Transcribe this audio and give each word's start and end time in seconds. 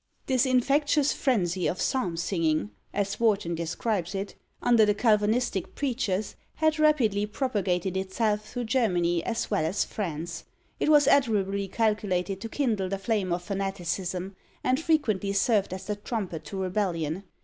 "This 0.25 0.47
infectious 0.47 1.13
frenzy 1.13 1.67
of 1.67 1.79
psalm 1.79 2.17
singing," 2.17 2.71
as 2.91 3.19
Warton 3.19 3.53
describes 3.53 4.15
it, 4.15 4.33
"under 4.59 4.83
the 4.83 4.95
Calvinistic 4.95 5.75
preachers, 5.75 6.35
had 6.55 6.79
rapidly 6.79 7.27
propagated 7.27 7.95
itself 7.95 8.49
through 8.49 8.63
Germany 8.63 9.23
as 9.23 9.51
well 9.51 9.63
as 9.63 9.83
France. 9.85 10.45
It 10.79 10.89
was 10.89 11.07
admirably 11.07 11.67
calculated 11.67 12.41
to 12.41 12.49
kindle 12.49 12.89
the 12.89 12.97
flame 12.97 13.31
of 13.31 13.43
fanaticism, 13.43 14.35
and 14.63 14.79
frequently 14.79 15.33
served 15.33 15.71
as 15.71 15.85
the 15.85 15.95
trumpet 15.97 16.45
to 16.45 16.57
rebellion. 16.57 17.23